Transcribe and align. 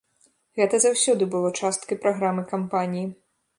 Гэта 0.59 0.79
заўсёды 0.85 1.27
было 1.35 1.53
часткай 1.63 2.01
праграмы 2.05 2.49
кампаніі. 2.55 3.07